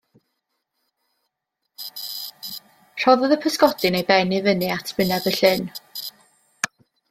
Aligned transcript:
Rhoddodd 3.03 3.37
y 3.37 3.39
pysgodyn 3.45 4.01
ei 4.03 4.07
ben 4.11 4.35
i 4.39 4.43
fyny 4.49 4.75
at 4.81 4.93
wyneb 5.01 5.33
y 5.35 5.39
llyn. 5.41 5.71